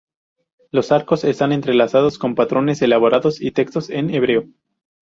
Los 0.71 0.91
arcos 0.91 1.23
están 1.23 1.51
entrelazados 1.51 2.17
con 2.17 2.33
patrones 2.33 2.81
elaborados 2.81 3.39
y 3.39 3.51
textos 3.51 3.91
en 3.91 4.09
hebreo. 4.09 4.47